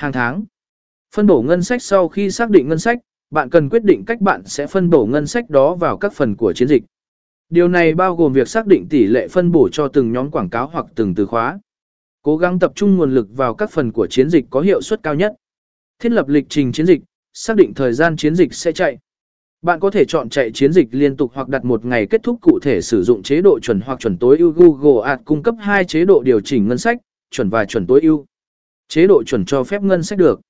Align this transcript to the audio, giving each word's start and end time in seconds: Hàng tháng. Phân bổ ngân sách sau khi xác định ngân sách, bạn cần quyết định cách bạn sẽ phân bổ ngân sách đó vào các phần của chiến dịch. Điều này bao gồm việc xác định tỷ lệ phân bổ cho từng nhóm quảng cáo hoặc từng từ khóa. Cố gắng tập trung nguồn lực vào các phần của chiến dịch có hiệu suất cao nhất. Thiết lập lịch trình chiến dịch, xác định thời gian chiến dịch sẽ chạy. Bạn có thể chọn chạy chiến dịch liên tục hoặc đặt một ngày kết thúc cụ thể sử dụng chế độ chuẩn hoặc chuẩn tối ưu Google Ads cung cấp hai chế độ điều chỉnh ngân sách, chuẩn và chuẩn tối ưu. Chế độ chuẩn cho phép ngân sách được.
Hàng 0.00 0.12
tháng. 0.12 0.44
Phân 1.14 1.26
bổ 1.26 1.42
ngân 1.42 1.62
sách 1.62 1.82
sau 1.82 2.08
khi 2.08 2.30
xác 2.30 2.50
định 2.50 2.68
ngân 2.68 2.78
sách, 2.78 2.98
bạn 3.30 3.50
cần 3.50 3.68
quyết 3.68 3.84
định 3.84 4.04
cách 4.06 4.20
bạn 4.20 4.42
sẽ 4.46 4.66
phân 4.66 4.90
bổ 4.90 5.06
ngân 5.06 5.26
sách 5.26 5.50
đó 5.50 5.74
vào 5.74 5.96
các 5.96 6.12
phần 6.12 6.36
của 6.36 6.52
chiến 6.52 6.68
dịch. 6.68 6.82
Điều 7.48 7.68
này 7.68 7.94
bao 7.94 8.16
gồm 8.16 8.32
việc 8.32 8.48
xác 8.48 8.66
định 8.66 8.86
tỷ 8.90 9.06
lệ 9.06 9.28
phân 9.28 9.52
bổ 9.52 9.68
cho 9.72 9.88
từng 9.88 10.12
nhóm 10.12 10.30
quảng 10.30 10.50
cáo 10.50 10.66
hoặc 10.66 10.86
từng 10.94 11.14
từ 11.14 11.26
khóa. 11.26 11.58
Cố 12.22 12.36
gắng 12.36 12.58
tập 12.58 12.72
trung 12.74 12.96
nguồn 12.96 13.14
lực 13.14 13.28
vào 13.36 13.54
các 13.54 13.70
phần 13.70 13.92
của 13.92 14.06
chiến 14.06 14.30
dịch 14.30 14.44
có 14.50 14.60
hiệu 14.60 14.80
suất 14.80 15.02
cao 15.02 15.14
nhất. 15.14 15.34
Thiết 15.98 16.12
lập 16.12 16.28
lịch 16.28 16.46
trình 16.48 16.72
chiến 16.72 16.86
dịch, 16.86 17.00
xác 17.32 17.56
định 17.56 17.74
thời 17.74 17.92
gian 17.92 18.16
chiến 18.16 18.34
dịch 18.34 18.54
sẽ 18.54 18.72
chạy. 18.72 18.98
Bạn 19.62 19.80
có 19.80 19.90
thể 19.90 20.04
chọn 20.08 20.28
chạy 20.28 20.50
chiến 20.54 20.72
dịch 20.72 20.88
liên 20.90 21.16
tục 21.16 21.30
hoặc 21.34 21.48
đặt 21.48 21.64
một 21.64 21.84
ngày 21.84 22.06
kết 22.10 22.22
thúc 22.22 22.38
cụ 22.42 22.58
thể 22.62 22.80
sử 22.80 23.02
dụng 23.02 23.22
chế 23.22 23.40
độ 23.40 23.60
chuẩn 23.60 23.80
hoặc 23.80 24.00
chuẩn 24.00 24.18
tối 24.18 24.38
ưu 24.38 24.50
Google 24.50 25.10
Ads 25.10 25.22
cung 25.24 25.42
cấp 25.42 25.54
hai 25.58 25.84
chế 25.84 26.04
độ 26.04 26.22
điều 26.22 26.40
chỉnh 26.40 26.68
ngân 26.68 26.78
sách, 26.78 26.98
chuẩn 27.30 27.48
và 27.48 27.64
chuẩn 27.64 27.86
tối 27.86 28.00
ưu. 28.00 28.26
Chế 28.94 29.06
độ 29.06 29.22
chuẩn 29.24 29.44
cho 29.44 29.64
phép 29.64 29.82
ngân 29.82 30.02
sách 30.02 30.18
được. 30.18 30.40